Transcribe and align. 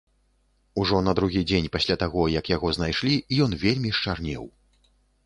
Ужо 0.83 1.01
на 1.07 1.13
другі 1.19 1.43
дзень 1.51 1.67
пасля 1.75 1.97
таго, 2.03 2.23
як 2.39 2.49
яго 2.55 2.71
знайшлі, 2.79 3.13
ён 3.47 3.51
вельмі 3.65 3.89
счарнеў. 3.99 4.43